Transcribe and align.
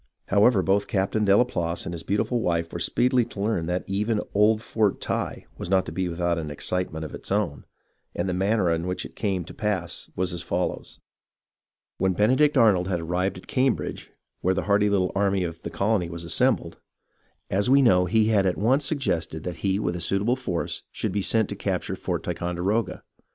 However, 0.29 0.63
both 0.63 0.87
Captain 0.87 1.21
o 1.21 1.25
THE 1.25 1.31
FALL 1.31 1.41
OF 1.41 1.47
FORT 1.47 1.47
TICONDEROGA 1.49 1.75
53 1.75 1.85
Delaplace 1.85 1.85
and 1.85 1.93
his 1.93 2.03
beautiful 2.03 2.41
wife 2.41 2.73
were 2.73 2.79
speedily 2.79 3.25
to 3.25 3.39
learn 3.39 3.65
that 3.67 3.83
even 3.85 4.21
old 4.33 4.63
Fort 4.63 4.99
Ty 4.99 5.45
was 5.59 5.69
not 5.69 5.85
to 5.85 5.91
be 5.91 6.09
without 6.09 6.39
an 6.39 6.49
excitement 6.49 7.05
of 7.05 7.13
its 7.13 7.31
own, 7.31 7.65
and 8.15 8.27
the 8.27 8.33
manner 8.33 8.71
in 8.71 8.87
which 8.87 9.05
it 9.05 9.15
came 9.15 9.45
to 9.45 9.53
pass 9.53 10.09
was 10.15 10.33
as 10.33 10.41
follows:— 10.41 10.99
When 11.99 12.13
Benedict 12.13 12.57
Arnold 12.57 12.87
had 12.87 12.99
arrived 13.01 13.37
at 13.37 13.45
Cambridge, 13.45 14.09
where 14.39 14.55
the 14.55 14.63
hardy 14.63 14.89
little 14.89 15.11
army 15.13 15.43
of 15.43 15.61
the 15.61 15.69
colony 15.69 16.09
was 16.09 16.23
assembled, 16.23 16.79
as 17.51 17.69
we 17.69 17.83
know, 17.83 18.05
he 18.07 18.29
had 18.29 18.47
at 18.47 18.57
once 18.57 18.83
suggested 18.83 19.43
that 19.43 19.57
he 19.57 19.77
with 19.77 19.95
a 19.95 20.01
suitable 20.01 20.35
force 20.35 20.81
should 20.91 21.11
be 21.11 21.21
sent 21.21 21.47
to 21.49 21.55
capture 21.55 21.95
Fort 21.95 22.23
Ticonderoga. 22.23 23.03